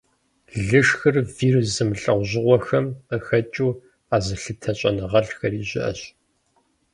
[0.67, 3.71] Лышхыр вирус зэмылӀэужьыгъуэхэм къыхэкӀыу
[4.09, 6.01] къэзылъытэ щӀэныгъэлӀхэри щыӀэщ.